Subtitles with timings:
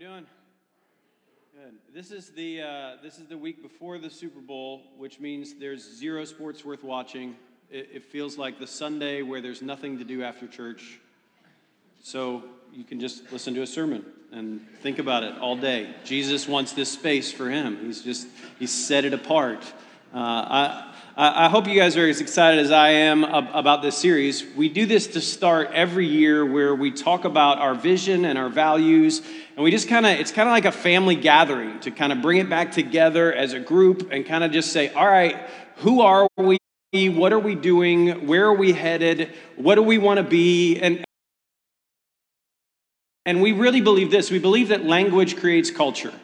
[0.00, 0.24] doing?
[1.52, 1.74] Good.
[1.92, 5.82] This is the uh, this is the week before the Super Bowl, which means there's
[5.82, 7.36] zero sports worth watching.
[7.70, 11.00] It, it feels like the Sunday where there's nothing to do after church.
[12.02, 15.94] So you can just listen to a sermon and think about it all day.
[16.02, 17.76] Jesus wants this space for him.
[17.84, 18.26] He's just
[18.58, 19.70] he's set it apart.
[20.14, 20.89] Uh, I,
[21.22, 24.42] I hope you guys are as excited as I am about this series.
[24.56, 28.48] We do this to start every year where we talk about our vision and our
[28.48, 29.20] values.
[29.54, 32.22] And we just kind of, it's kind of like a family gathering to kind of
[32.22, 36.00] bring it back together as a group and kind of just say, all right, who
[36.00, 36.56] are we?
[37.10, 38.26] What are we doing?
[38.26, 39.34] Where are we headed?
[39.56, 40.80] What do we want to be?
[40.80, 41.04] And,
[43.26, 46.14] and we really believe this we believe that language creates culture.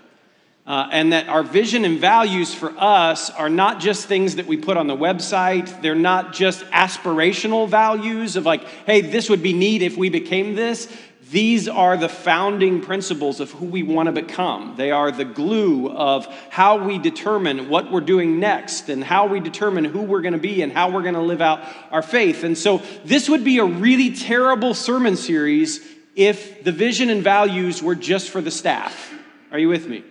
[0.67, 4.57] Uh, and that our vision and values for us are not just things that we
[4.57, 5.81] put on the website.
[5.81, 10.57] They're not just aspirational values of like, hey, this would be neat if we became
[10.57, 10.93] this.
[11.31, 14.75] These are the founding principles of who we want to become.
[14.77, 19.41] They are the glue of how we determine what we're doing next and how we
[19.41, 22.45] determine who we're going to be and how we're going to live out our faith.
[22.45, 25.81] And so, this would be a really terrible sermon series
[26.15, 29.13] if the vision and values were just for the staff.
[29.51, 30.05] Are you with me?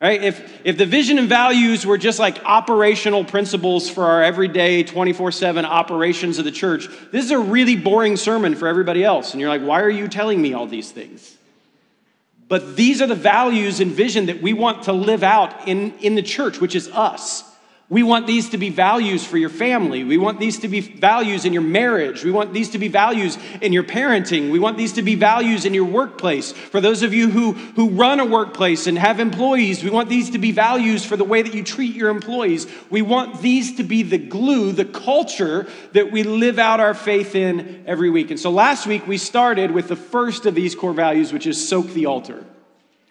[0.00, 0.22] Right?
[0.22, 5.32] If, if the vision and values were just like operational principles for our everyday 24
[5.32, 9.32] 7 operations of the church, this is a really boring sermon for everybody else.
[9.32, 11.36] And you're like, why are you telling me all these things?
[12.46, 16.14] But these are the values and vision that we want to live out in, in
[16.14, 17.44] the church, which is us.
[17.90, 20.04] We want these to be values for your family.
[20.04, 22.22] We want these to be values in your marriage.
[22.22, 24.52] We want these to be values in your parenting.
[24.52, 26.52] We want these to be values in your workplace.
[26.52, 30.28] For those of you who, who run a workplace and have employees, we want these
[30.30, 32.66] to be values for the way that you treat your employees.
[32.90, 37.34] We want these to be the glue, the culture that we live out our faith
[37.34, 38.30] in every week.
[38.30, 41.66] And so last week we started with the first of these core values, which is
[41.66, 42.44] soak the altar.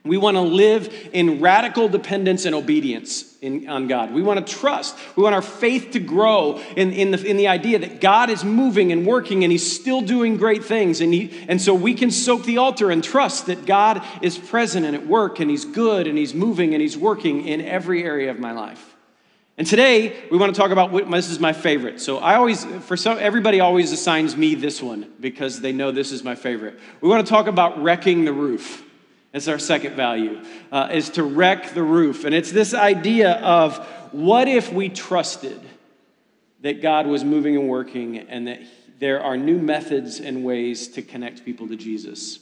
[0.07, 4.13] We want to live in radical dependence and obedience in, on God.
[4.13, 4.97] We want to trust.
[5.15, 8.43] We want our faith to grow in, in, the, in the idea that God is
[8.43, 11.01] moving and working and He's still doing great things.
[11.01, 14.85] And, he, and so we can soak the altar and trust that God is present
[14.85, 18.31] and at work and He's good and He's moving and He's working in every area
[18.31, 18.95] of my life.
[19.57, 21.99] And today we want to talk about what this is my favorite.
[21.99, 26.11] So I always, for some, everybody always assigns me this one because they know this
[26.11, 26.79] is my favorite.
[27.01, 28.83] We want to talk about wrecking the roof.
[29.31, 32.23] That's our second value, uh, is to wreck the roof.
[32.23, 33.77] And it's this idea of
[34.11, 35.59] what if we trusted
[36.61, 38.61] that God was moving and working and that
[38.99, 42.39] there are new methods and ways to connect people to Jesus?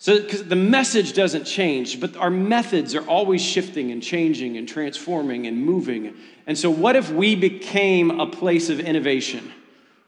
[0.00, 4.68] So, because the message doesn't change, but our methods are always shifting and changing and
[4.68, 6.14] transforming and moving.
[6.46, 9.52] And so, what if we became a place of innovation?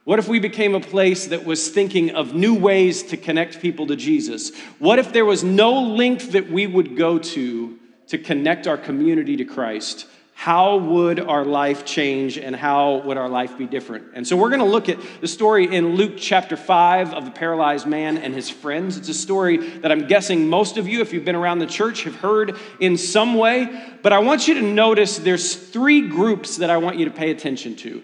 [0.05, 3.87] What if we became a place that was thinking of new ways to connect people
[3.89, 4.57] to Jesus?
[4.79, 7.79] What if there was no link that we would go to
[8.09, 10.07] to connect our community to Christ?
[10.33, 14.07] How would our life change and how would our life be different?
[14.15, 17.31] And so we're going to look at the story in Luke chapter 5 of the
[17.31, 18.97] paralyzed man and his friends.
[18.97, 22.05] It's a story that I'm guessing most of you, if you've been around the church,
[22.05, 23.99] have heard in some way.
[24.03, 27.31] But I want you to notice there's three groups that I want you to pay
[27.31, 28.03] attention to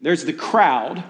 [0.00, 1.02] there's the crowd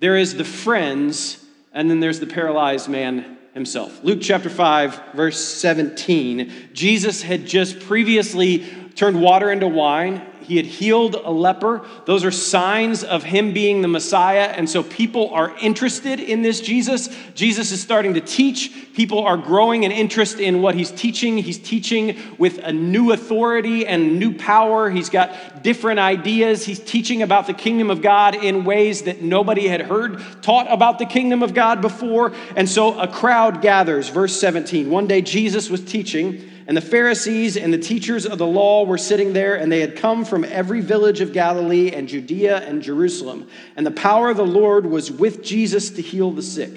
[0.00, 4.02] there is the friends, and then there's the paralyzed man himself.
[4.04, 6.70] Luke chapter 5, verse 17.
[6.72, 8.64] Jesus had just previously
[8.98, 10.20] turned water into wine.
[10.40, 11.86] He had healed a leper.
[12.06, 14.46] Those are signs of him being the Messiah.
[14.46, 17.08] And so people are interested in this Jesus.
[17.34, 18.72] Jesus is starting to teach.
[18.94, 21.38] People are growing an interest in what he's teaching.
[21.38, 24.90] He's teaching with a new authority and new power.
[24.90, 26.64] He's got different ideas.
[26.64, 30.98] He's teaching about the kingdom of God in ways that nobody had heard taught about
[30.98, 32.32] the kingdom of God before.
[32.56, 34.08] And so a crowd gathers.
[34.08, 34.90] Verse 17.
[34.90, 38.98] One day Jesus was teaching and the Pharisees and the teachers of the law were
[38.98, 43.48] sitting there, and they had come from every village of Galilee and Judea and Jerusalem.
[43.74, 46.74] And the power of the Lord was with Jesus to heal the sick.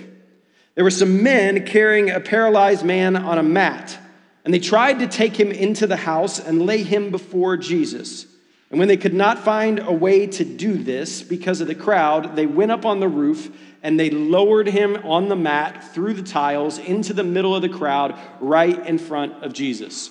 [0.75, 3.99] There were some men carrying a paralyzed man on a mat,
[4.45, 8.27] and they tried to take him into the house and lay him before Jesus.
[8.71, 12.37] And when they could not find a way to do this because of the crowd,
[12.37, 13.51] they went up on the roof
[13.83, 17.69] and they lowered him on the mat through the tiles into the middle of the
[17.69, 20.09] crowd right in front of Jesus.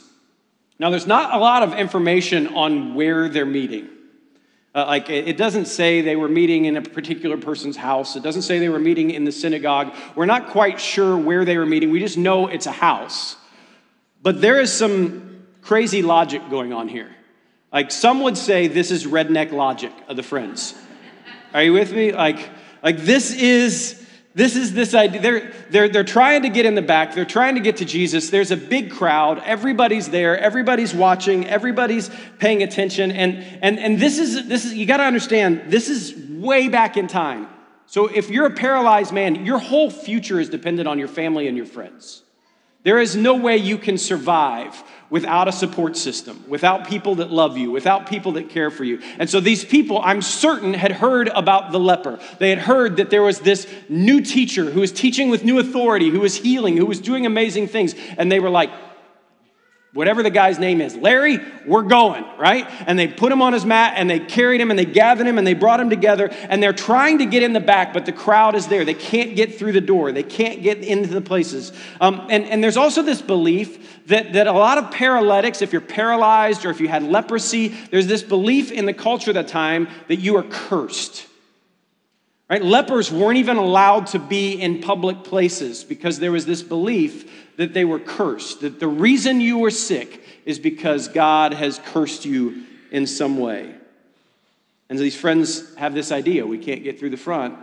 [0.78, 3.88] Now, there's not a lot of information on where they're meeting.
[4.74, 8.14] Uh, like, it doesn't say they were meeting in a particular person's house.
[8.14, 9.94] It doesn't say they were meeting in the synagogue.
[10.14, 11.90] We're not quite sure where they were meeting.
[11.90, 13.36] We just know it's a house.
[14.22, 17.10] But there is some crazy logic going on here.
[17.72, 20.74] Like, some would say this is redneck logic of the friends.
[21.54, 22.12] Are you with me?
[22.12, 22.50] Like,
[22.82, 23.96] like this is
[24.32, 25.20] This is this idea.
[25.20, 27.14] They're, they're, they're trying to get in the back.
[27.14, 28.30] They're trying to get to Jesus.
[28.30, 29.42] There's a big crowd.
[29.44, 30.38] Everybody's there.
[30.38, 31.48] Everybody's watching.
[31.48, 33.10] Everybody's paying attention.
[33.10, 36.96] And, and, and this is, this is you got to understand, this is way back
[36.96, 37.48] in time.
[37.86, 41.56] So if you're a paralyzed man, your whole future is dependent on your family and
[41.56, 42.22] your friends.
[42.82, 47.58] There is no way you can survive without a support system, without people that love
[47.58, 49.00] you, without people that care for you.
[49.18, 52.18] And so these people, I'm certain, had heard about the leper.
[52.38, 56.08] They had heard that there was this new teacher who was teaching with new authority,
[56.08, 57.94] who was healing, who was doing amazing things.
[58.16, 58.70] And they were like,
[59.92, 62.64] whatever the guy's name is, Larry, we're going, right?
[62.86, 65.36] And they put him on his mat and they carried him and they gathered him
[65.36, 68.12] and they brought him together and they're trying to get in the back, but the
[68.12, 68.84] crowd is there.
[68.84, 71.72] They can't get through the door, they can't get into the places.
[72.00, 75.80] Um, and, and there's also this belief that, that a lot of paralytics, if you're
[75.80, 79.88] paralyzed or if you had leprosy, there's this belief in the culture at the time
[80.08, 81.26] that you are cursed.
[82.50, 82.64] Right?
[82.64, 87.74] Lepers weren't even allowed to be in public places because there was this belief that
[87.74, 92.64] they were cursed, that the reason you were sick is because God has cursed you
[92.90, 93.74] in some way.
[94.88, 97.56] And these friends have this idea we can't get through the front,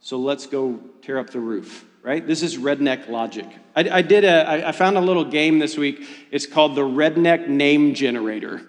[0.00, 2.26] so let's go tear up the roof, right?
[2.26, 3.46] This is redneck logic.
[3.76, 6.06] I, I did a, I, found a little game this week.
[6.30, 8.62] It's called the Redneck Name Generator.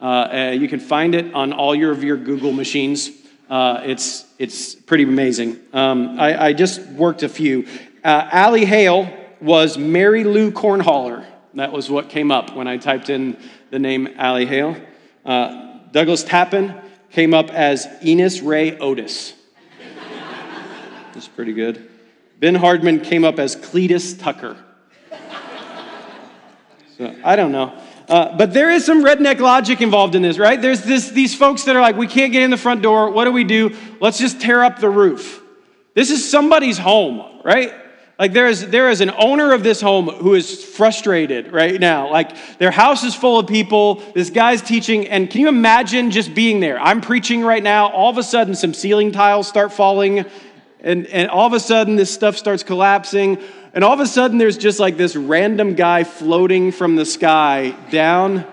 [0.00, 3.10] Uh, uh, you can find it on all your, of your Google machines.
[3.50, 5.58] Uh, it's, it's pretty amazing.
[5.72, 7.66] Um, I, I, just worked a few.
[8.02, 11.26] Uh, Allie Hale was Mary Lou Cornholler.
[11.54, 13.36] That was what came up when I typed in
[13.70, 14.76] the name Allie Hale.
[15.24, 19.34] Uh, Douglas Tappan came up as Enos Ray Otis.
[21.12, 21.90] That's pretty good.
[22.38, 24.56] Ben Hardman came up as Cletus Tucker.
[26.96, 27.78] So I don't know.
[28.08, 30.60] Uh, but there is some redneck logic involved in this, right?
[30.60, 33.10] There's this, these folks that are like, we can't get in the front door.
[33.10, 33.76] What do we do?
[34.00, 35.42] Let's just tear up the roof.
[35.94, 37.72] This is somebody's home, right?
[38.20, 42.10] Like there is, there is an owner of this home who is frustrated right now.
[42.10, 44.02] Like their house is full of people.
[44.14, 46.78] This guy's teaching, and can you imagine just being there?
[46.78, 47.88] I'm preaching right now.
[47.88, 50.26] All of a sudden, some ceiling tiles start falling,
[50.80, 53.38] and, and all of a sudden, this stuff starts collapsing.
[53.72, 57.74] And all of a sudden, there's just like this random guy floating from the sky
[57.90, 58.44] down.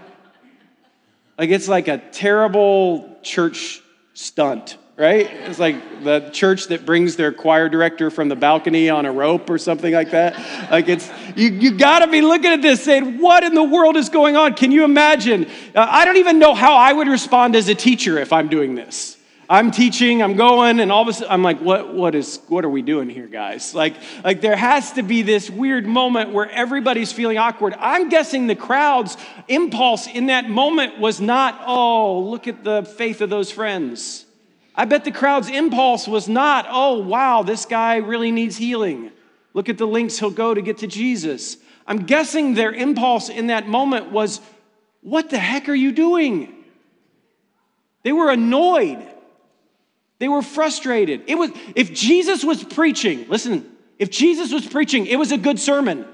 [1.37, 3.81] Like it's like a terrible church
[4.13, 5.29] stunt, right?
[5.31, 9.47] It's like the church that brings their choir director from the balcony on a rope
[9.49, 10.71] or something like that.
[10.71, 14.09] Like it's, you, you gotta be looking at this saying, what in the world is
[14.09, 14.55] going on?
[14.55, 15.45] Can you imagine?
[15.75, 18.73] Uh, I don't even know how I would respond as a teacher if I'm doing
[18.73, 19.13] this.
[19.49, 22.65] I'm teaching, I'm going, and all of a sudden I'm like, what, what, is, what
[22.65, 23.73] are we doing here, guys?
[23.73, 27.73] Like, like, there has to be this weird moment where everybody's feeling awkward.
[27.79, 29.15] I'm guessing the crowd's
[29.47, 34.25] impulse in that moment was not, oh, look at the faith of those friends.
[34.77, 39.11] I bet the crowd's impulse was not, oh, wow, this guy really needs healing.
[39.55, 41.57] Look at the links he'll go to get to Jesus.
[41.87, 44.39] I'm guessing their impulse in that moment was,
[45.01, 46.53] what the heck are you doing?
[48.03, 49.03] They were annoyed.
[50.19, 51.23] They were frustrated.
[51.27, 55.59] It was if Jesus was preaching, listen, if Jesus was preaching, it was a good
[55.59, 56.05] sermon.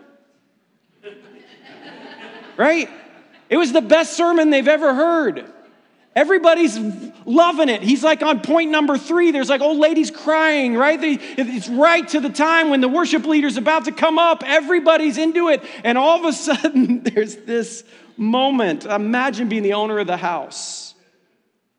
[2.57, 2.89] right?
[3.49, 5.52] It was the best sermon they've ever heard.
[6.15, 6.77] Everybody's
[7.25, 7.81] loving it.
[7.81, 9.31] He's like on point number three.
[9.31, 10.99] There's like old ladies crying, right?
[11.01, 14.43] It's right to the time when the worship leader's about to come up.
[14.45, 15.63] Everybody's into it.
[15.83, 17.83] And all of a sudden, there's this
[18.15, 18.85] moment.
[18.85, 20.93] Imagine being the owner of the house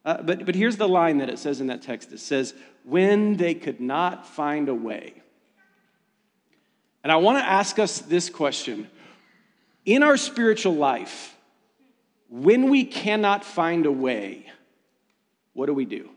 [0.05, 2.55] uh, but, but here's the line that it says in that text it says,
[2.85, 5.15] when they could not find a way.
[7.03, 8.89] And I want to ask us this question
[9.85, 11.34] In our spiritual life,
[12.35, 14.45] when we cannot find a way,
[15.53, 16.11] what do we do?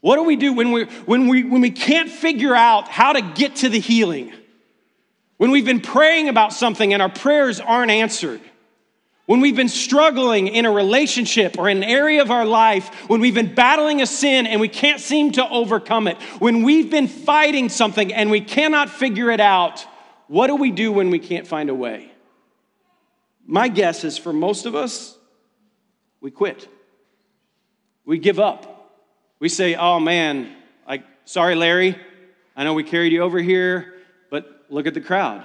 [0.00, 3.20] What do we do when we, when, we, when we can't figure out how to
[3.20, 4.32] get to the healing?
[5.36, 8.40] When we've been praying about something and our prayers aren't answered?
[9.26, 13.20] When we've been struggling in a relationship or in an area of our life, when
[13.20, 17.08] we've been battling a sin and we can't seem to overcome it, when we've been
[17.08, 19.84] fighting something and we cannot figure it out,
[20.28, 22.13] what do we do when we can't find a way?
[23.46, 25.16] My guess is for most of us,
[26.20, 26.68] we quit.
[28.04, 28.70] We give up.
[29.38, 30.54] We say, oh man,
[30.88, 31.98] like, sorry, Larry,
[32.56, 33.94] I know we carried you over here,
[34.30, 35.44] but look at the crowd.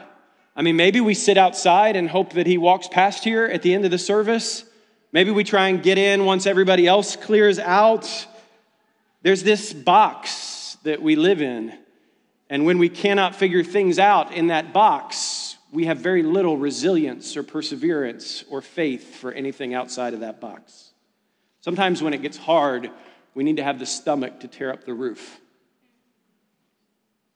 [0.56, 3.74] I mean, maybe we sit outside and hope that he walks past here at the
[3.74, 4.64] end of the service.
[5.12, 8.28] Maybe we try and get in once everybody else clears out.
[9.22, 11.74] There's this box that we live in.
[12.50, 15.39] And when we cannot figure things out in that box,
[15.72, 20.92] we have very little resilience or perseverance or faith for anything outside of that box.
[21.62, 22.90] Sometimes when it gets hard,
[23.36, 25.40] we need to have the stomach to tear up the roof.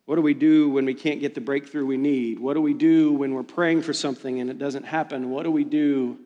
[0.06, 2.40] What do we do when we can't get the breakthrough we need?
[2.40, 5.30] What do we do when we're praying for something and it doesn't happen?
[5.30, 6.18] What do we do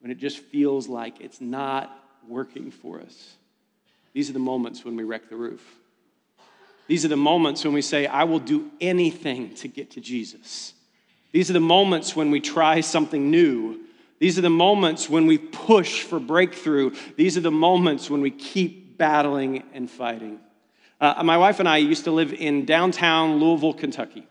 [0.00, 3.36] when it just feels like it's not working for us?
[4.14, 5.62] These are the moments when we wreck the roof.
[6.88, 10.72] These are the moments when we say, I will do anything to get to Jesus.
[11.32, 13.80] These are the moments when we try something new.
[14.18, 16.94] These are the moments when we push for breakthrough.
[17.16, 20.40] These are the moments when we keep battling and fighting.
[21.00, 24.26] Uh, my wife and I used to live in downtown Louisville, Kentucky.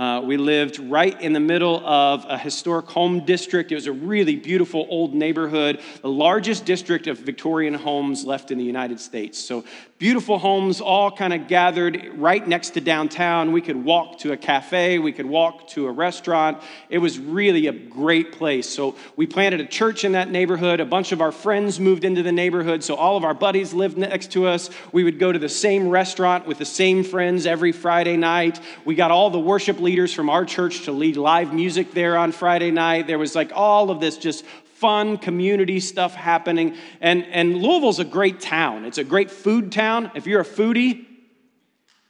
[0.00, 3.70] Uh, we lived right in the middle of a historic home district.
[3.70, 8.56] It was a really beautiful old neighborhood, the largest district of Victorian homes left in
[8.56, 9.38] the United States.
[9.38, 9.62] So,
[9.98, 13.52] beautiful homes all kind of gathered right next to downtown.
[13.52, 16.62] We could walk to a cafe, we could walk to a restaurant.
[16.88, 18.66] It was really a great place.
[18.70, 20.80] So, we planted a church in that neighborhood.
[20.80, 22.82] A bunch of our friends moved into the neighborhood.
[22.82, 24.70] So, all of our buddies lived next to us.
[24.92, 28.58] We would go to the same restaurant with the same friends every Friday night.
[28.86, 32.30] We got all the worship leaders from our church to lead live music there on
[32.30, 33.08] Friday night.
[33.08, 34.44] There was like all of this just
[34.76, 36.76] fun community stuff happening.
[37.00, 38.84] And, and Louisville's a great town.
[38.84, 40.12] It's a great food town.
[40.14, 41.06] If you're a foodie,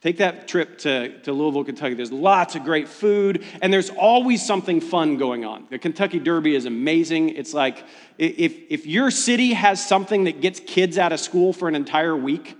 [0.02, 1.94] take that trip to, to Louisville, Kentucky.
[1.94, 5.66] There's lots of great food, and there's always something fun going on.
[5.70, 7.30] The Kentucky Derby is amazing.
[7.30, 7.82] It's like
[8.18, 12.14] if, if your city has something that gets kids out of school for an entire
[12.14, 12.58] week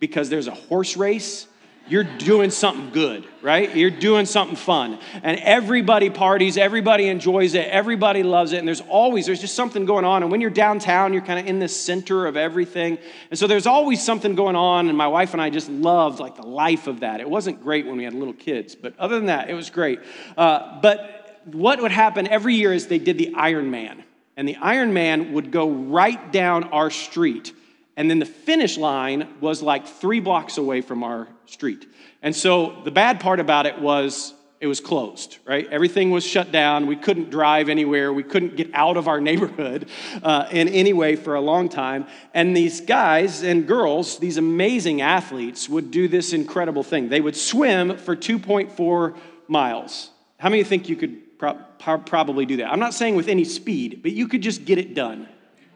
[0.00, 1.46] because there's a horse race,
[1.88, 3.74] you're doing something good, right?
[3.74, 4.98] You're doing something fun.
[5.22, 9.86] And everybody parties, everybody enjoys it, everybody loves it, and there's always there's just something
[9.86, 10.22] going on.
[10.22, 12.98] And when you're downtown, you're kind of in the center of everything.
[13.30, 16.36] And so there's always something going on, and my wife and I just loved like
[16.36, 17.20] the life of that.
[17.20, 20.00] It wasn't great when we had little kids, but other than that, it was great.
[20.36, 24.02] Uh, but what would happen every year is they did the Ironman.
[24.36, 27.52] And the Ironman would go right down our street
[27.98, 31.84] and then the finish line was like three blocks away from our street.
[32.22, 35.66] And so the bad part about it was it was closed, right?
[35.68, 36.86] Everything was shut down.
[36.86, 38.12] We couldn't drive anywhere.
[38.12, 39.88] We couldn't get out of our neighborhood
[40.22, 42.06] uh, in any way for a long time.
[42.34, 47.08] And these guys and girls, these amazing athletes, would do this incredible thing.
[47.08, 49.16] They would swim for 2.4
[49.48, 50.10] miles.
[50.38, 52.70] How many think you could pro- probably do that?
[52.70, 55.28] I'm not saying with any speed, but you could just get it done.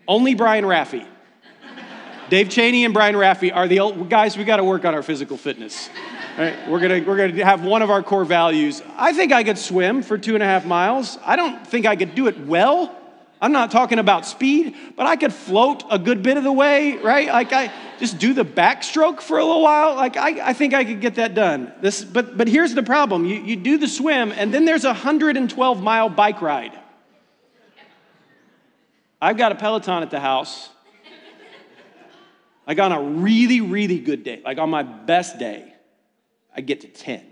[0.07, 1.05] Only Brian Raffy.
[2.33, 4.39] Dave Cheney and Brian Raffy are the old, guys.
[4.39, 5.91] We got to work on our physical fitness.
[6.39, 6.67] Right?
[6.67, 8.81] We're gonna we're gonna have one of our core values.
[8.97, 11.19] I think I could swim for two and a half miles.
[11.27, 12.99] I don't think I could do it well.
[13.39, 16.97] I'm not talking about speed, but I could float a good bit of the way,
[16.97, 17.29] right?
[17.29, 19.95] Like I just do the backstroke for a little while.
[19.95, 21.71] Like I, I think I could get that done.
[21.83, 24.95] This, but but here's the problem: you, you do the swim, and then there's a
[24.95, 26.73] 112 mile bike ride.
[29.21, 30.71] I've got a Peloton at the house.
[32.67, 35.73] Like on a really, really good day, like on my best day,
[36.57, 37.25] I get to 10.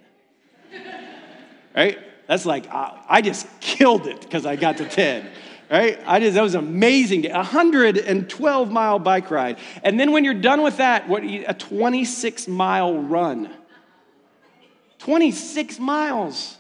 [1.77, 1.99] right?
[2.27, 5.29] That's like, I just killed it because I got to 10.
[5.71, 6.01] Right?
[6.05, 7.27] I just, that was amazing.
[7.27, 9.59] A 112 mile bike ride.
[9.85, 13.55] And then when you're done with that, what, a 26 mile run.
[14.99, 16.57] 26 miles.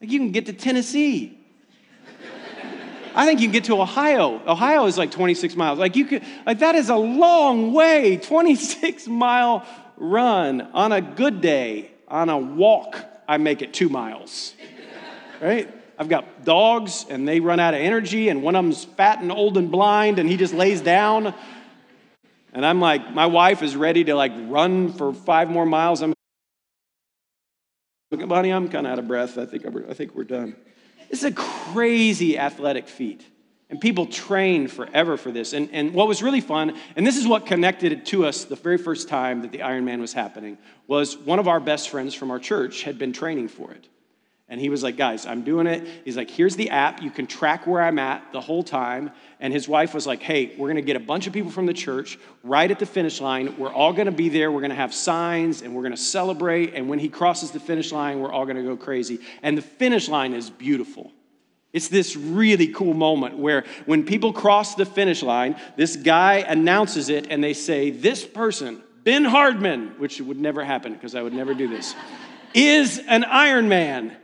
[0.00, 1.38] Like you can get to Tennessee.
[3.16, 4.42] I think you can get to Ohio.
[4.46, 5.78] Ohio is like 26 miles.
[5.78, 8.18] Like you could, like that is a long way.
[8.18, 11.90] 26 mile run on a good day.
[12.08, 14.54] On a walk, I make it two miles.
[15.40, 15.72] Right?
[15.98, 19.32] I've got dogs and they run out of energy, and one of them's fat and
[19.32, 21.34] old and blind, and he just lays down.
[22.52, 26.02] And I'm like, my wife is ready to like run for five more miles.
[26.02, 26.12] I'm,
[28.12, 29.38] honey, I'm kind of out of breath.
[29.38, 30.54] I think, I think we're done.
[31.10, 33.24] This is a crazy athletic feat.
[33.68, 35.52] And people train forever for this.
[35.52, 38.54] And, and what was really fun, and this is what connected it to us the
[38.54, 42.30] very first time that the Ironman was happening, was one of our best friends from
[42.30, 43.88] our church had been training for it.
[44.48, 45.84] And he was like, guys, I'm doing it.
[46.04, 47.02] He's like, here's the app.
[47.02, 49.10] You can track where I'm at the whole time.
[49.40, 51.66] And his wife was like, hey, we're going to get a bunch of people from
[51.66, 53.58] the church right at the finish line.
[53.58, 54.52] We're all going to be there.
[54.52, 56.74] We're going to have signs and we're going to celebrate.
[56.74, 59.18] And when he crosses the finish line, we're all going to go crazy.
[59.42, 61.12] And the finish line is beautiful.
[61.72, 67.08] It's this really cool moment where when people cross the finish line, this guy announces
[67.08, 71.34] it and they say, This person, Ben Hardman, which would never happen because I would
[71.34, 71.94] never do this,
[72.54, 74.14] is an Ironman.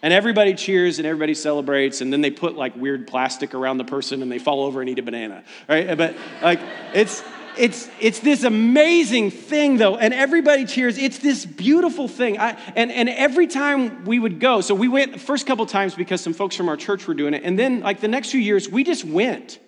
[0.00, 3.84] And everybody cheers and everybody celebrates, and then they put like weird plastic around the
[3.84, 5.90] person and they fall over and eat a banana, right?
[5.90, 6.60] Uh, but like,
[6.94, 7.22] it's,
[7.56, 10.98] it's, it's this amazing thing though, and everybody cheers.
[10.98, 12.38] It's this beautiful thing.
[12.38, 15.96] I, and, and every time we would go, so we went the first couple times
[15.96, 18.40] because some folks from our church were doing it, and then like the next few
[18.40, 19.58] years, we just went.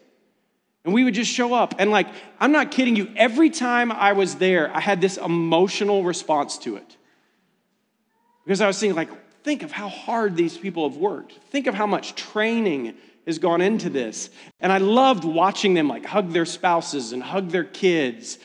[0.83, 1.75] And we would just show up.
[1.79, 2.07] And like,
[2.39, 6.77] I'm not kidding you, every time I was there, I had this emotional response to
[6.77, 6.97] it.
[8.45, 9.11] Because I was thinking, like,
[9.43, 11.33] think of how hard these people have worked.
[11.51, 12.95] Think of how much training
[13.27, 14.31] has gone into this.
[14.61, 18.39] And I loved watching them like hug their spouses and hug their kids.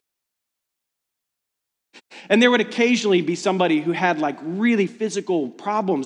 [2.30, 6.06] And there would occasionally be somebody who had like really physical problems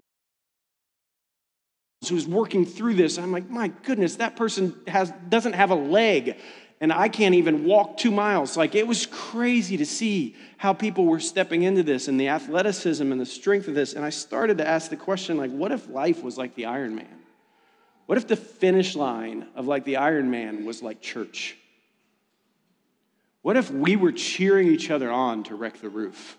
[2.08, 3.18] who's working through this.
[3.18, 6.38] I'm like, my goodness, that person has doesn't have a leg
[6.82, 8.56] and I can't even walk two miles.
[8.56, 13.12] Like it was crazy to see how people were stepping into this and the athleticism
[13.12, 13.94] and the strength of this.
[13.94, 17.08] And I started to ask the question, like, what if life was like the Ironman?
[18.06, 21.58] What if the finish line of like the Ironman was like church?
[23.42, 26.38] What if we were cheering each other on to wreck the roof?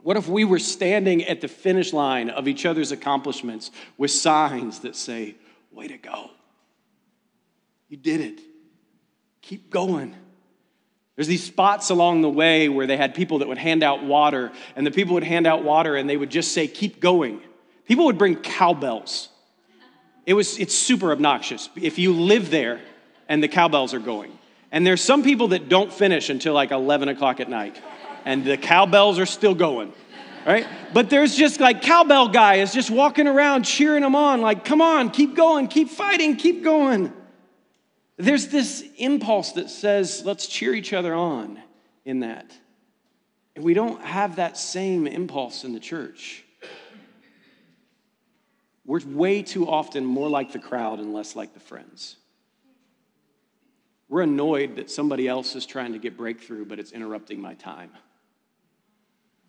[0.00, 4.80] What if we were standing at the finish line of each other's accomplishments with signs
[4.80, 5.36] that say,
[5.72, 6.30] Way to go?
[7.88, 8.40] You did it.
[9.48, 10.14] Keep going.
[11.16, 14.52] There's these spots along the way where they had people that would hand out water,
[14.76, 17.40] and the people would hand out water and they would just say, Keep going.
[17.86, 19.30] People would bring cowbells.
[20.26, 22.82] It was, it's super obnoxious if you live there
[23.26, 24.36] and the cowbells are going.
[24.70, 27.80] And there's some people that don't finish until like 11 o'clock at night,
[28.26, 29.94] and the cowbells are still going,
[30.46, 30.66] right?
[30.92, 34.82] But there's just like cowbell guy is just walking around cheering them on, like, come
[34.82, 37.14] on, keep going, keep fighting, keep going.
[38.18, 41.62] There's this impulse that says, let's cheer each other on
[42.04, 42.52] in that.
[43.54, 46.44] And we don't have that same impulse in the church.
[48.84, 52.16] We're way too often more like the crowd and less like the friends.
[54.08, 57.90] We're annoyed that somebody else is trying to get breakthrough, but it's interrupting my time.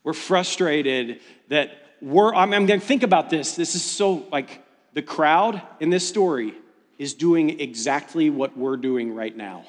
[0.03, 1.71] We're frustrated that
[2.01, 3.55] we're, going to think about this.
[3.55, 6.53] This is so like the crowd in this story
[6.99, 9.65] is doing exactly what we're doing right now.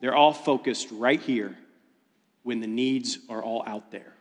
[0.00, 1.58] They're all focused right here
[2.44, 4.14] when the needs are all out there.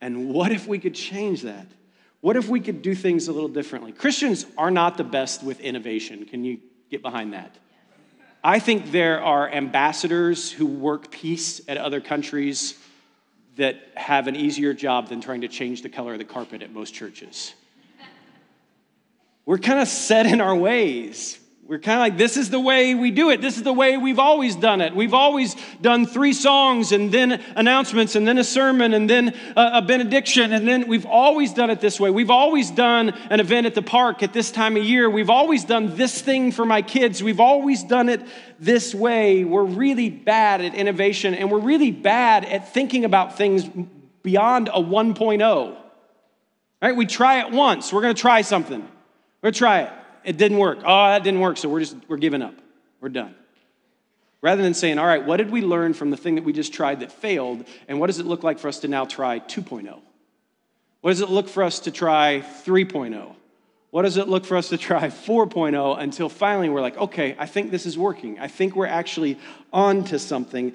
[0.00, 1.66] And what if we could change that?
[2.22, 3.92] What if we could do things a little differently?
[3.92, 6.24] Christians are not the best with innovation.
[6.24, 6.58] Can you
[6.90, 7.56] get behind that?
[8.42, 12.78] I think there are ambassadors who work peace at other countries
[13.56, 16.72] that have an easier job than trying to change the color of the carpet at
[16.72, 17.54] most churches.
[19.50, 21.36] We're kind of set in our ways.
[21.66, 23.40] We're kind of like, this is the way we do it.
[23.40, 24.94] This is the way we've always done it.
[24.94, 29.82] We've always done three songs and then announcements and then a sermon and then a,
[29.82, 30.52] benediction.
[30.52, 32.12] And then we've always done it this way.
[32.12, 35.10] We've always done an event at the park at this time of year.
[35.10, 37.20] We've always done this thing for my kids.
[37.20, 38.20] We've always done it
[38.60, 39.42] this way.
[39.42, 43.68] We're really bad at innovation and we're really bad at thinking about things
[44.22, 45.76] beyond a 1.0.
[46.80, 46.94] Right?
[46.94, 47.92] We try it once.
[47.92, 48.88] We're going to try something.
[49.42, 49.92] We're to try it.
[50.24, 50.78] It didn't work.
[50.84, 52.54] Oh, that didn't work, so we're just, we're giving up.
[53.00, 53.34] We're done.
[54.42, 56.72] Rather than saying, all right, what did we learn from the thing that we just
[56.72, 60.00] tried that failed, and what does it look like for us to now try 2.0?
[61.00, 63.34] What does it look for us to try 3.0?
[63.90, 67.46] What does it look for us to try 4.0 until finally we're like, okay, I
[67.46, 68.38] think this is working.
[68.38, 69.36] I think we're actually
[69.72, 70.72] on to something.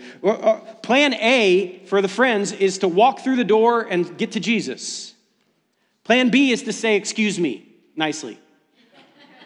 [0.81, 5.13] Plan A for the friends is to walk through the door and get to Jesus.
[6.03, 8.39] Plan B is to say, excuse me, nicely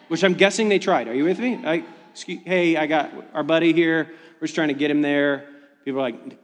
[0.09, 1.07] which I'm guessing they tried.
[1.07, 1.59] Are you with me?
[1.63, 4.11] I, excuse, hey, I got our buddy here.
[4.39, 5.47] We're just trying to get him there.
[5.85, 6.37] People are like,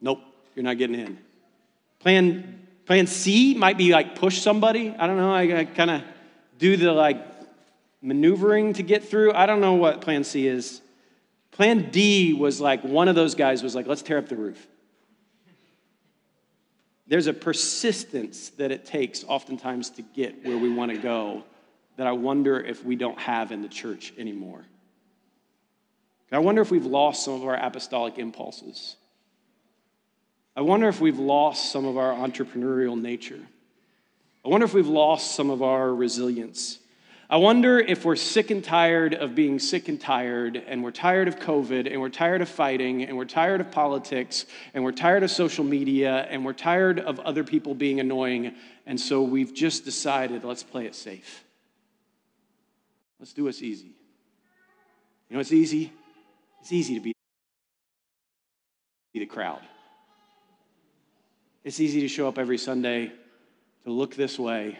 [0.00, 0.20] nope,
[0.54, 1.18] you're not getting in.
[1.98, 4.94] Plan, plan C might be like push somebody.
[4.96, 5.32] I don't know.
[5.32, 6.02] I, I kind of
[6.58, 7.24] do the like
[8.02, 9.32] maneuvering to get through.
[9.32, 10.80] I don't know what plan C is.
[11.52, 14.66] Plan D was like one of those guys was like, let's tear up the roof.
[17.08, 21.44] There's a persistence that it takes oftentimes to get where we want to go
[21.96, 24.64] that I wonder if we don't have in the church anymore.
[26.32, 28.96] I wonder if we've lost some of our apostolic impulses.
[30.56, 33.40] I wonder if we've lost some of our entrepreneurial nature.
[34.44, 36.78] I wonder if we've lost some of our resilience.
[37.28, 41.26] I wonder if we're sick and tired of being sick and tired, and we're tired
[41.26, 45.24] of COVID, and we're tired of fighting, and we're tired of politics, and we're tired
[45.24, 48.54] of social media, and we're tired of other people being annoying,
[48.86, 51.45] and so we've just decided let's play it safe.
[53.18, 53.94] Let's do what's easy.
[55.28, 55.92] You know it's easy?
[56.60, 57.12] It's easy to be
[59.14, 59.62] the crowd.
[61.64, 63.10] It's easy to show up every Sunday,
[63.84, 64.78] to look this way,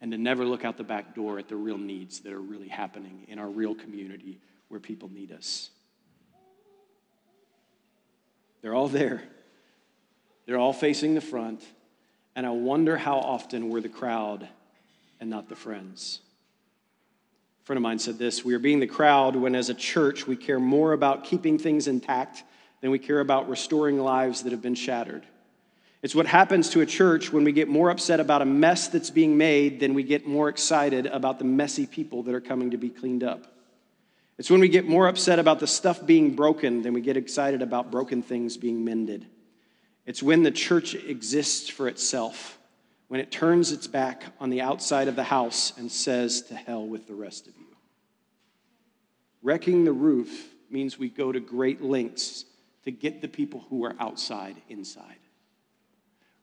[0.00, 2.68] and to never look out the back door at the real needs that are really
[2.68, 4.38] happening in our real community
[4.68, 5.70] where people need us.
[8.60, 9.22] They're all there,
[10.44, 11.62] they're all facing the front,
[12.34, 14.46] and I wonder how often we're the crowd
[15.18, 16.20] and not the friends
[17.66, 20.36] friend of mine said this We are being the crowd when, as a church, we
[20.36, 22.44] care more about keeping things intact
[22.80, 25.26] than we care about restoring lives that have been shattered.
[26.00, 29.10] It's what happens to a church when we get more upset about a mess that's
[29.10, 32.76] being made than we get more excited about the messy people that are coming to
[32.76, 33.52] be cleaned up.
[34.38, 37.62] It's when we get more upset about the stuff being broken than we get excited
[37.62, 39.26] about broken things being mended.
[40.04, 42.55] It's when the church exists for itself,
[43.08, 46.86] when it turns its back on the outside of the house and says, To hell
[46.86, 47.66] with the rest of you.
[49.42, 52.44] Wrecking the roof means we go to great lengths
[52.84, 55.18] to get the people who are outside inside.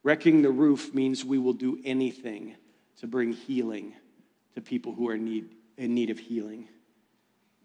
[0.03, 2.55] Wrecking the roof means we will do anything
[2.97, 3.93] to bring healing
[4.55, 6.67] to people who are need, in need of healing.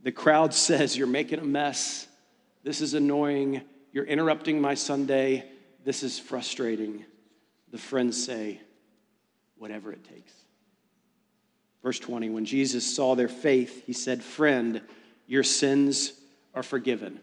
[0.02, 2.06] The crowd says, You're making a mess.
[2.64, 3.62] This is annoying.
[3.92, 5.44] You're interrupting my Sunday.
[5.84, 7.04] This is frustrating.
[7.70, 8.60] The friends say,
[9.58, 10.32] Whatever it takes.
[11.82, 14.80] Verse 20 When Jesus saw their faith, he said, Friend,
[15.26, 16.12] your sins
[16.54, 17.20] are forgiven.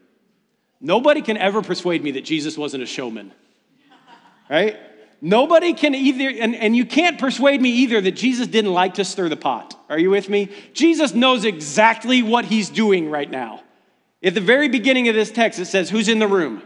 [0.81, 3.31] Nobody can ever persuade me that Jesus wasn't a showman,
[4.49, 4.77] right?
[5.21, 9.05] Nobody can either, and, and you can't persuade me either that Jesus didn't like to
[9.05, 9.73] stir the pot.
[9.89, 10.51] Are you with me?
[10.73, 13.63] Jesus knows exactly what he's doing right now.
[14.21, 16.61] At the very beginning of this text, it says, Who's in the room?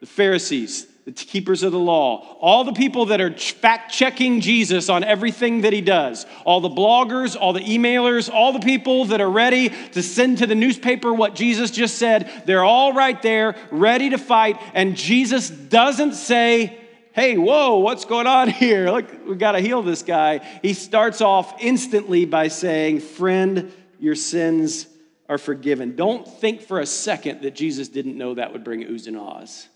[0.00, 4.88] The Pharisees, the keepers of the law, all the people that are fact checking Jesus
[4.88, 9.20] on everything that he does, all the bloggers, all the emailers, all the people that
[9.20, 13.54] are ready to send to the newspaper what Jesus just said, they're all right there,
[13.70, 14.58] ready to fight.
[14.72, 16.78] And Jesus doesn't say,
[17.12, 18.90] hey, whoa, what's going on here?
[18.90, 20.38] Look, we got to heal this guy.
[20.62, 24.86] He starts off instantly by saying, friend, your sins
[25.28, 25.96] are forgiven.
[25.96, 29.68] Don't think for a second that Jesus didn't know that would bring oohs and ahs.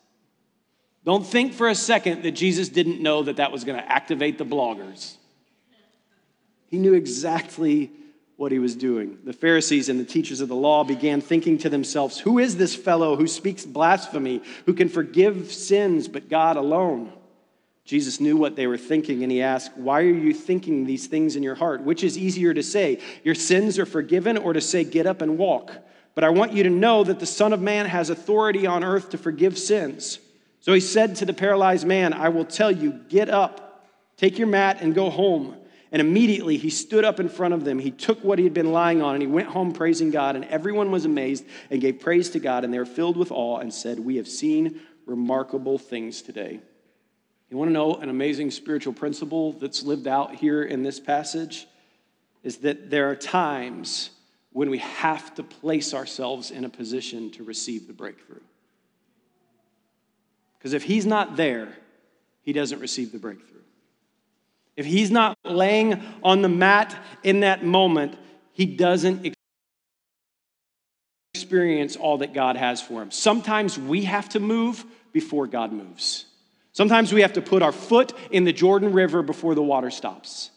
[1.08, 4.36] Don't think for a second that Jesus didn't know that that was going to activate
[4.36, 5.14] the bloggers.
[6.66, 7.90] He knew exactly
[8.36, 9.16] what he was doing.
[9.24, 12.74] The Pharisees and the teachers of the law began thinking to themselves, Who is this
[12.74, 17.10] fellow who speaks blasphemy, who can forgive sins but God alone?
[17.86, 21.36] Jesus knew what they were thinking, and he asked, Why are you thinking these things
[21.36, 21.80] in your heart?
[21.80, 25.38] Which is easier to say, Your sins are forgiven, or to say, Get up and
[25.38, 25.72] walk?
[26.14, 29.08] But I want you to know that the Son of Man has authority on earth
[29.12, 30.18] to forgive sins.
[30.68, 34.48] So he said to the paralyzed man, I will tell you, get up, take your
[34.48, 35.56] mat, and go home.
[35.90, 37.78] And immediately he stood up in front of them.
[37.78, 40.36] He took what he had been lying on and he went home praising God.
[40.36, 42.64] And everyone was amazed and gave praise to God.
[42.64, 46.60] And they were filled with awe and said, We have seen remarkable things today.
[47.48, 51.66] You want to know an amazing spiritual principle that's lived out here in this passage?
[52.42, 54.10] Is that there are times
[54.52, 58.40] when we have to place ourselves in a position to receive the breakthrough.
[60.58, 61.68] Because if he's not there,
[62.42, 63.60] he doesn't receive the breakthrough.
[64.76, 68.16] If he's not laying on the mat in that moment,
[68.52, 69.34] he doesn't
[71.34, 73.10] experience all that God has for him.
[73.10, 76.26] Sometimes we have to move before God moves.
[76.72, 80.50] Sometimes we have to put our foot in the Jordan River before the water stops.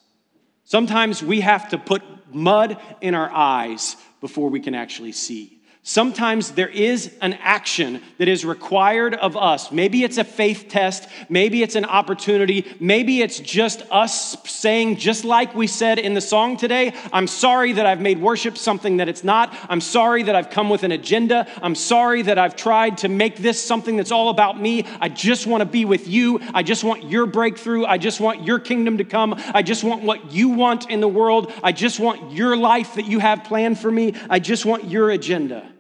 [0.66, 5.61] Sometimes we have to put mud in our eyes before we can actually see.
[5.84, 9.72] Sometimes there is an action that is required of us.
[9.72, 11.10] Maybe it's a faith test.
[11.28, 12.72] Maybe it's an opportunity.
[12.80, 17.74] Maybe it's just us saying, just like we said in the song today, I'm sorry
[17.74, 19.58] that I've made worship something that it's not.
[19.70, 21.48] I'm sorry that I've come with an agenda.
[21.64, 24.86] I'm sorry that I've tried to make this something that's all about me.
[25.00, 26.42] I just want to be with you.
[26.54, 27.86] I just want your breakthrough.
[27.86, 29.34] I just want your kingdom to come.
[29.52, 31.52] I just want what you want in the world.
[31.64, 34.14] I just want your life that you have planned for me.
[34.30, 35.71] I just want your agenda.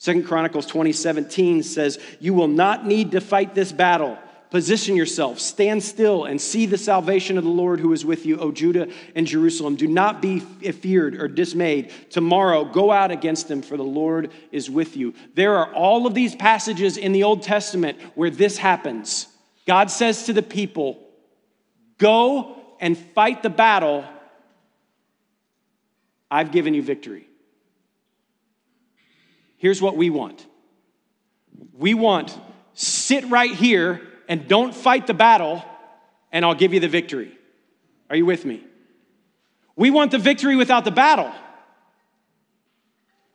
[0.00, 4.16] Second Chronicles 2017 says, You will not need to fight this battle.
[4.48, 8.38] Position yourself, stand still, and see the salvation of the Lord who is with you,
[8.38, 9.76] O Judah and Jerusalem.
[9.76, 11.92] Do not be feared or dismayed.
[12.08, 15.12] Tomorrow, go out against them, for the Lord is with you.
[15.34, 19.26] There are all of these passages in the Old Testament where this happens.
[19.66, 20.98] God says to the people,
[21.98, 24.06] Go and fight the battle.
[26.30, 27.29] I've given you victory.
[29.60, 30.46] Here's what we want
[31.78, 32.36] we want
[32.72, 35.62] sit right here and don't fight the battle,
[36.32, 37.36] and I'll give you the victory.
[38.08, 38.64] Are you with me?
[39.76, 41.30] We want the victory without the battle.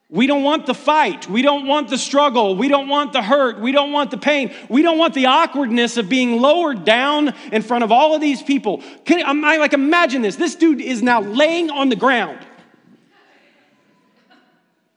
[0.09, 1.29] We don't want the fight.
[1.29, 2.55] We don't want the struggle.
[2.55, 3.59] We don't want the hurt.
[3.59, 4.51] We don't want the pain.
[4.67, 8.41] We don't want the awkwardness of being lowered down in front of all of these
[8.41, 8.81] people.
[9.05, 10.38] Can I like imagine this?
[10.38, 12.39] This dude is now laying on the ground.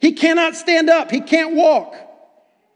[0.00, 1.94] He cannot stand up, he can't walk.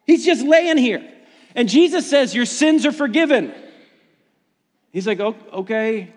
[0.07, 1.09] He's just laying here.
[1.55, 3.55] And Jesus says, Your sins are forgiven.
[4.91, 6.13] He's like, Okay.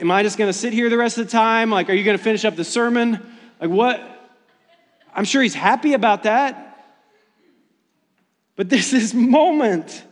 [0.00, 1.70] Am I just gonna sit here the rest of the time?
[1.70, 3.24] Like, are you gonna finish up the sermon?
[3.60, 4.00] Like, what?
[5.14, 6.68] I'm sure he's happy about that.
[8.56, 10.04] But there's this moment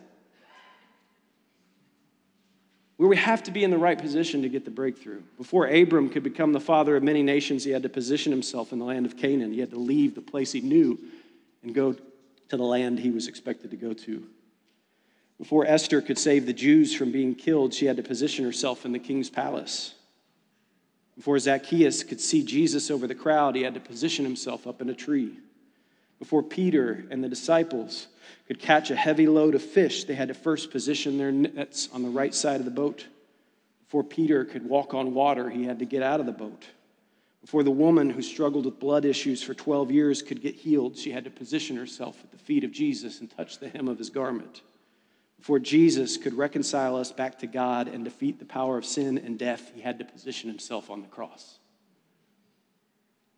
[3.00, 5.22] where we have to be in the right position to get the breakthrough.
[5.38, 8.78] Before Abram could become the father of many nations, he had to position himself in
[8.78, 9.54] the land of Canaan.
[9.54, 10.98] He had to leave the place he knew
[11.62, 14.26] and go to the land he was expected to go to.
[15.38, 18.92] Before Esther could save the Jews from being killed, she had to position herself in
[18.92, 19.94] the king's palace.
[21.16, 24.90] Before Zacchaeus could see Jesus over the crowd, he had to position himself up in
[24.90, 25.38] a tree.
[26.18, 28.08] Before Peter and the disciples
[28.46, 32.02] could catch a heavy load of fish, they had to first position their nets on
[32.02, 33.06] the right side of the boat.
[33.86, 36.64] Before Peter could walk on water, he had to get out of the boat.
[37.40, 41.10] Before the woman who struggled with blood issues for 12 years could get healed, she
[41.10, 44.10] had to position herself at the feet of Jesus and touch the hem of his
[44.10, 44.62] garment.
[45.38, 49.38] Before Jesus could reconcile us back to God and defeat the power of sin and
[49.38, 51.58] death, he had to position himself on the cross.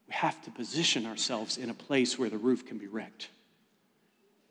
[0.09, 3.29] We have to position ourselves in a place where the roof can be wrecked.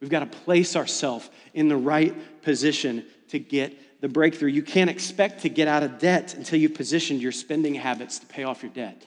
[0.01, 4.49] We've got to place ourselves in the right position to get the breakthrough.
[4.49, 8.25] You can't expect to get out of debt until you've positioned your spending habits to
[8.25, 9.05] pay off your debt.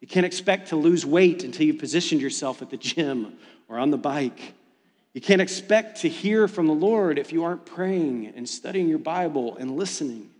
[0.00, 3.34] You can't expect to lose weight until you've positioned yourself at the gym
[3.68, 4.54] or on the bike.
[5.12, 8.98] You can't expect to hear from the Lord if you aren't praying and studying your
[8.98, 10.30] Bible and listening.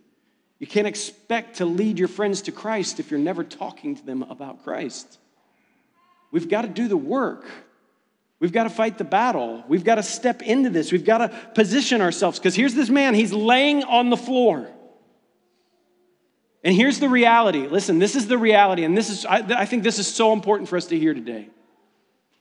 [0.59, 4.23] You can't expect to lead your friends to Christ if you're never talking to them
[4.23, 5.17] about Christ.
[6.31, 7.45] We've got to do the work.
[8.39, 9.63] We've got to fight the battle.
[9.67, 10.91] We've got to step into this.
[10.91, 12.37] We've got to position ourselves.
[12.37, 14.67] Because here's this man, he's laying on the floor.
[16.63, 17.67] And here's the reality.
[17.67, 18.83] Listen, this is the reality.
[18.83, 21.49] And this is, I, I think this is so important for us to hear today.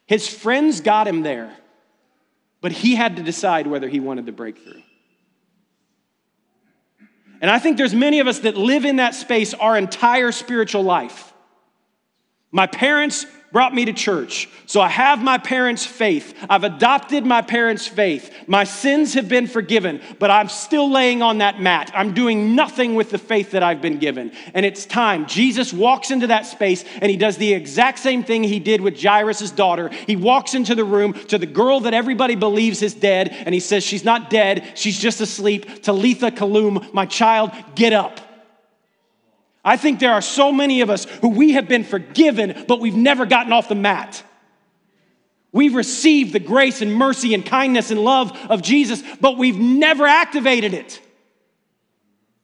[0.07, 1.57] His friends got him there
[2.67, 4.83] but he had to decide whether he wanted the breakthrough.
[7.41, 10.83] And I think there's many of us that live in that space our entire spiritual
[10.83, 11.33] life.
[12.51, 14.49] My parents brought me to church.
[14.67, 16.35] So I have my parents' faith.
[16.51, 18.33] I've adopted my parents' faith.
[18.47, 21.91] My sins have been forgiven, but I'm still laying on that mat.
[21.95, 24.33] I'm doing nothing with the faith that I've been given.
[24.55, 25.27] And it's time.
[25.27, 29.01] Jesus walks into that space and he does the exact same thing he did with
[29.01, 29.89] Jairus' daughter.
[29.89, 33.61] He walks into the room to the girl that everybody believes is dead, and he
[33.61, 35.83] says, She's not dead, she's just asleep.
[35.83, 38.21] Talitha Koum, my child, get up.
[39.67, 42.95] I think there are so many of us who we have been forgiven, but we've
[42.95, 44.23] never gotten off the mat.
[45.51, 50.07] We've received the grace and mercy and kindness and love of Jesus, but we've never
[50.07, 51.01] activated it.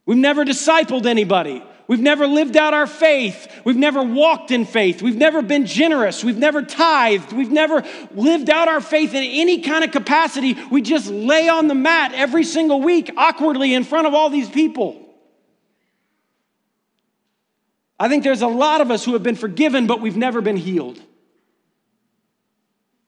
[0.04, 1.62] We've never discipled anybody.
[1.86, 3.46] We've never lived out our faith.
[3.64, 5.00] We've never walked in faith.
[5.00, 6.24] We've never been generous.
[6.24, 7.32] We've never tithed.
[7.32, 7.84] We've never
[8.16, 10.56] lived out our faith in any kind of capacity.
[10.72, 14.50] We just lay on the mat every single week awkwardly in front of all these
[14.50, 15.11] people.
[18.02, 20.56] I think there's a lot of us who have been forgiven, but we've never been
[20.56, 21.00] healed.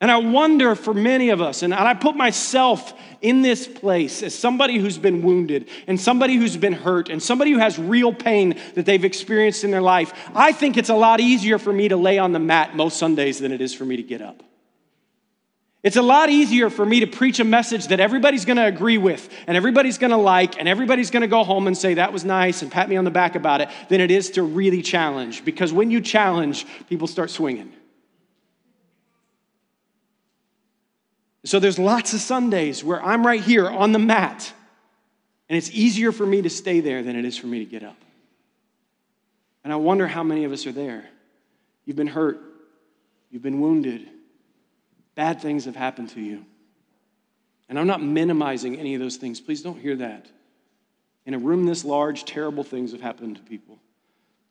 [0.00, 4.36] And I wonder for many of us, and I put myself in this place as
[4.38, 8.56] somebody who's been wounded and somebody who's been hurt and somebody who has real pain
[8.76, 10.12] that they've experienced in their life.
[10.32, 13.40] I think it's a lot easier for me to lay on the mat most Sundays
[13.40, 14.44] than it is for me to get up.
[15.84, 18.96] It's a lot easier for me to preach a message that everybody's going to agree
[18.96, 22.10] with and everybody's going to like and everybody's going to go home and say, that
[22.10, 24.80] was nice and pat me on the back about it than it is to really
[24.80, 25.44] challenge.
[25.44, 27.70] Because when you challenge, people start swinging.
[31.44, 34.54] So there's lots of Sundays where I'm right here on the mat
[35.50, 37.82] and it's easier for me to stay there than it is for me to get
[37.82, 37.98] up.
[39.62, 41.04] And I wonder how many of us are there.
[41.84, 42.40] You've been hurt,
[43.30, 44.08] you've been wounded
[45.14, 46.44] Bad things have happened to you.
[47.68, 49.40] And I'm not minimizing any of those things.
[49.40, 50.26] Please don't hear that.
[51.26, 53.78] In a room this large, terrible things have happened to people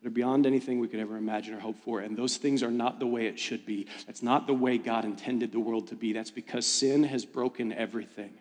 [0.02, 1.99] that are beyond anything we could ever imagine or hope for.
[1.99, 3.88] And those things are not the way it should be.
[4.08, 6.13] That's not the way God intended the world to be.
[6.13, 8.34] That's because sin has broken everything.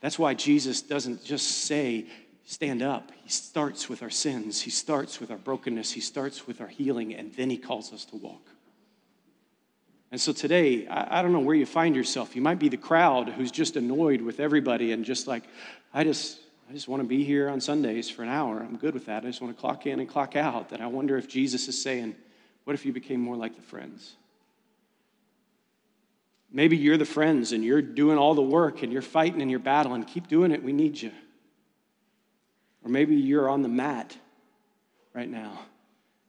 [0.00, 2.06] That's why Jesus doesn't just say,
[2.44, 3.10] stand up.
[3.24, 7.14] He starts with our sins, He starts with our brokenness, He starts with our healing,
[7.14, 8.46] and then He calls us to walk.
[10.14, 12.36] And so today, I, I, don't know where you find yourself.
[12.36, 15.42] You might be the crowd who's just annoyed with everybody and just like,
[15.92, 16.38] I just,
[16.70, 18.60] I just want to be here on Sundays for an hour.
[18.60, 19.24] I'm good with that.
[19.24, 20.70] I just want to clock in and clock out.
[20.70, 22.14] And I wonder if Jesus is saying,
[22.62, 24.14] what if you became more like the friends?
[26.52, 29.58] Maybe you're the friends and you're doing all the work and you're fighting in your
[29.58, 30.62] battle and keep doing it.
[30.62, 31.10] We need you.
[32.84, 34.16] Or maybe you're on the mat
[35.12, 35.58] right now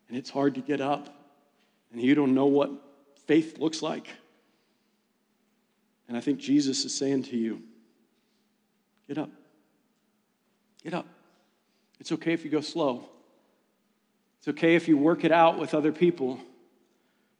[0.10, 1.08] and it's hard to get up
[1.92, 2.85] and you don't know what
[3.26, 4.08] faith looks like.
[6.08, 7.62] And I think Jesus is saying to you,
[9.08, 9.30] get up.
[10.84, 11.08] Get up.
[12.00, 13.10] It's okay if you go slow.
[14.40, 16.40] It's okay if you work it out with other people.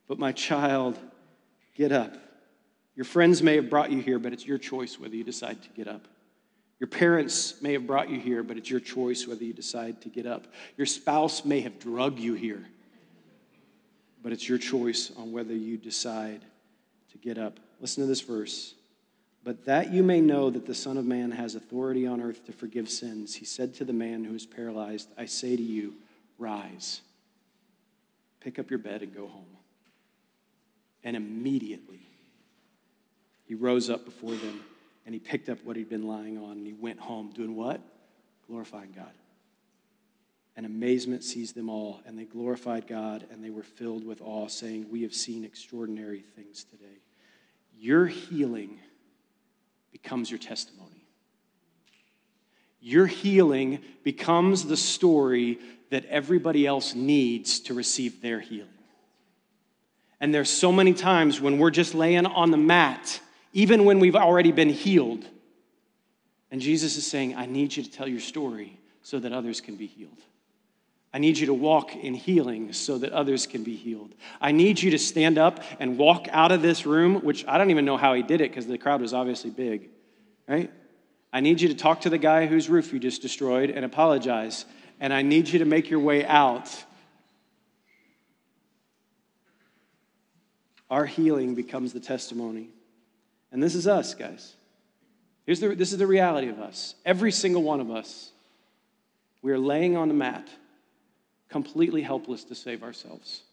[0.08, 0.98] But my child,
[1.76, 2.16] get up.
[2.96, 5.70] Your friends may have brought you here, but it's your choice whether you decide to
[5.70, 6.08] get up.
[6.80, 10.10] Your parents may have brought you here, but it's your choice whether you decide to
[10.10, 10.48] get up.
[10.78, 12.66] Your spouse may have drug you here,
[14.26, 16.42] but it's your choice on whether you decide
[17.12, 17.60] to get up.
[17.80, 18.74] Listen to this verse.
[19.44, 22.52] But that you may know that the Son of Man has authority on earth to
[22.52, 25.94] forgive sins, he said to the man who was paralyzed, I say to you,
[26.40, 27.02] rise,
[28.40, 29.46] pick up your bed, and go home.
[31.04, 32.02] And immediately
[33.46, 34.60] he rose up before them
[35.06, 37.80] and he picked up what he'd been lying on and he went home doing what?
[38.48, 39.12] Glorifying God.
[40.58, 44.48] And amazement seized them all, and they glorified God, and they were filled with awe,
[44.48, 47.02] saying, We have seen extraordinary things today.
[47.78, 48.80] Your healing
[49.92, 51.06] becomes your testimony.
[52.80, 58.70] Your healing becomes the story that everybody else needs to receive their healing.
[60.20, 63.20] And there's so many times when we're just laying on the mat,
[63.54, 65.26] even when we've already been healed.
[66.52, 69.76] And Jesus is saying, I need you to tell your story so that others can
[69.76, 70.22] be healed.
[71.16, 74.14] I need you to walk in healing so that others can be healed.
[74.42, 77.70] I need you to stand up and walk out of this room, which I don't
[77.70, 79.88] even know how he did it because the crowd was obviously big,
[80.46, 80.70] right?
[81.32, 84.66] I need you to talk to the guy whose roof you just destroyed and apologize.
[85.00, 86.70] And I need you to make your way out.
[90.90, 92.68] Our healing becomes the testimony.
[93.54, 94.54] And this is us, guys.
[95.46, 96.94] Here's the, this is the reality of us.
[97.06, 98.32] Every single one of us,
[99.42, 100.50] we are laying on the mat
[101.56, 103.44] completely helpless to save ourselves.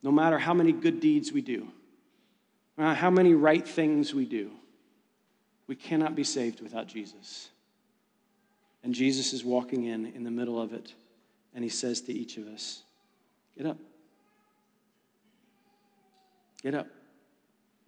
[0.00, 1.66] No matter how many good deeds we do,
[2.78, 4.52] how many right things we do,
[5.66, 7.48] we cannot be saved without Jesus.
[8.84, 10.94] And Jesus is walking in in the middle of it,
[11.52, 12.84] and he says to each of us,
[13.56, 13.78] Get up.
[16.62, 16.86] Get up.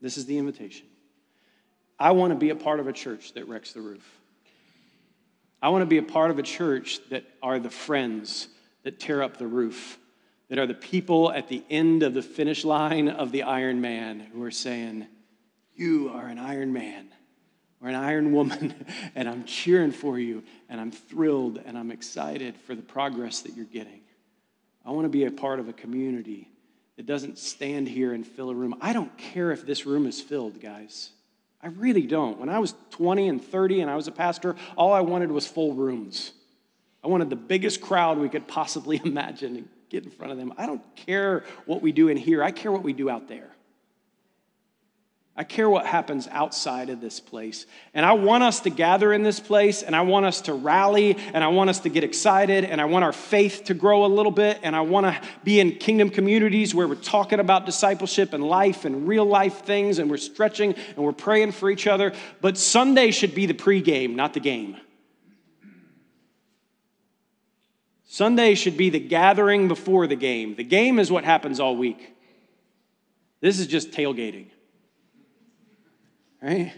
[0.03, 0.87] This is the invitation.
[1.97, 4.19] I want to be a part of a church that wrecks the roof.
[5.63, 8.49] I want to be a part of a church that are the friends
[8.83, 9.99] that tear up the roof,
[10.49, 14.43] that are the people at the end of the finish line of the Ironman who
[14.43, 15.07] are saying,
[15.75, 17.07] You are an Ironman
[17.81, 18.75] or an Iron Woman,
[19.15, 23.57] and I'm cheering for you, and I'm thrilled, and I'm excited for the progress that
[23.57, 24.01] you're getting.
[24.85, 26.51] I want to be a part of a community
[26.97, 28.75] that doesn't stand here and fill a room.
[28.81, 31.11] I don't care if this room is filled, guys.
[31.63, 32.39] I really don't.
[32.39, 35.47] When I was 20 and 30 and I was a pastor, all I wanted was
[35.47, 36.33] full rooms.
[37.03, 40.53] I wanted the biggest crowd we could possibly imagine and get in front of them.
[40.57, 43.51] I don't care what we do in here, I care what we do out there.
[45.37, 47.65] I care what happens outside of this place.
[47.95, 51.17] And I want us to gather in this place, and I want us to rally,
[51.33, 54.09] and I want us to get excited, and I want our faith to grow a
[54.09, 58.35] little bit, and I want to be in kingdom communities where we're talking about discipleship
[58.35, 62.13] and life and real life things, and we're stretching and we're praying for each other.
[62.43, 64.77] But Sunday should be the pregame, not the game.
[68.13, 70.57] Sunday should be the gathering before the game.
[70.57, 72.17] The game is what happens all week.
[73.41, 74.47] This is just tailgating.
[76.43, 76.73] Right?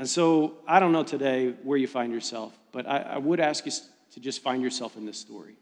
[0.00, 3.66] And so I don't know today where you find yourself, but I, I would ask
[3.66, 3.72] you
[4.14, 5.54] to just find yourself in this story.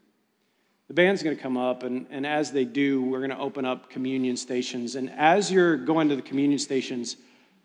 [0.87, 3.65] The band's going to come up, and, and as they do, we're going to open
[3.65, 4.95] up communion stations.
[4.95, 7.17] And as you're going to the communion stations,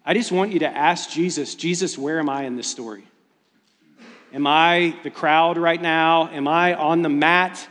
[0.05, 3.05] I just want you to ask Jesus, Jesus, where am I in this story?
[4.33, 6.29] Am I the crowd right now?
[6.29, 7.67] Am I on the mat?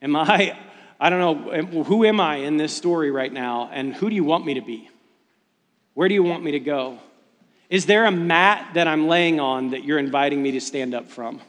[0.00, 0.58] Am I,
[0.98, 3.70] I don't know, who am I in this story right now?
[3.72, 4.88] And who do you want me to be?
[5.94, 6.98] Where do you want me to go?
[7.70, 11.08] Is there a mat that I'm laying on that you're inviting me to stand up
[11.08, 11.40] from?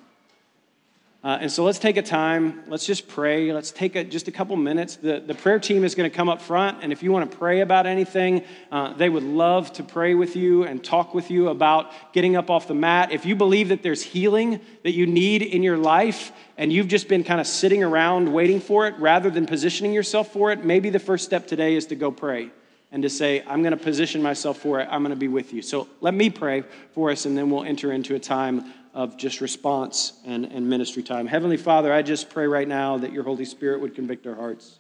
[1.25, 2.61] Uh, and so let's take a time.
[2.67, 3.51] Let's just pray.
[3.51, 4.97] Let's take a, just a couple minutes.
[4.97, 6.83] The, the prayer team is going to come up front.
[6.83, 10.35] And if you want to pray about anything, uh, they would love to pray with
[10.35, 13.11] you and talk with you about getting up off the mat.
[13.11, 17.07] If you believe that there's healing that you need in your life and you've just
[17.07, 20.91] been kind of sitting around waiting for it rather than positioning yourself for it, maybe
[20.91, 22.51] the first step today is to go pray
[22.91, 24.87] and to say, I'm going to position myself for it.
[24.91, 25.63] I'm going to be with you.
[25.63, 26.63] So let me pray
[26.93, 31.03] for us, and then we'll enter into a time of just response and, and ministry
[31.03, 31.27] time.
[31.27, 34.79] Heavenly Father, I just pray right now that your Holy Spirit would convict our hearts.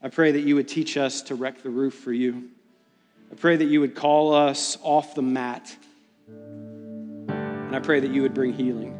[0.00, 2.48] I pray that you would teach us to wreck the roof for you.
[3.30, 5.76] I pray that you would call us off the mat.
[6.28, 8.94] And I pray that you would bring healing.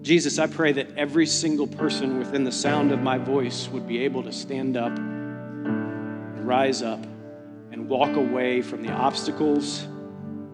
[0.00, 3.98] Jesus, I pray that every single person within the sound of my voice would be
[3.98, 4.98] able to stand up
[6.44, 7.02] rise up
[7.70, 9.82] and walk away from the obstacles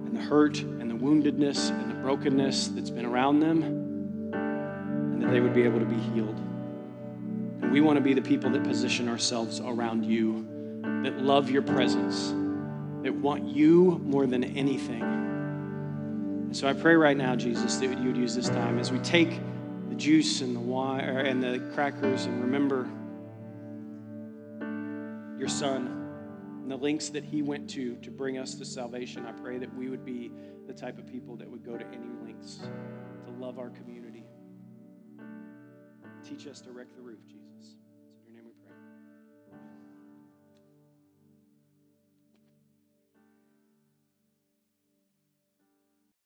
[0.04, 0.60] and the hurt
[0.98, 5.86] woundedness and the brokenness that's been around them, and that they would be able to
[5.86, 6.36] be healed.
[7.62, 10.46] And we want to be the people that position ourselves around you,
[11.02, 12.34] that love your presence,
[13.02, 15.02] that want you more than anything.
[15.02, 18.98] And so I pray right now, Jesus, that you would use this time as we
[19.00, 19.40] take
[19.88, 22.88] the juice and the wine and the crackers and remember
[25.38, 25.94] your son
[26.62, 29.26] and the links that he went to to bring us to salvation.
[29.26, 30.32] I pray that we would be
[30.68, 32.58] the type of people that would go to any lengths
[33.24, 34.22] to love our community.
[36.22, 37.37] Teach us to wreck the roof, Jesus.